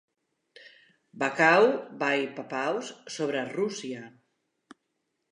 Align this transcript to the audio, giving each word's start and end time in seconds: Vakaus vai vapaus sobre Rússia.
Vakaus 1.23 1.73
vai 2.01 2.19
vapaus 2.39 2.87
sobre 3.17 3.39
Rússia. 3.57 4.01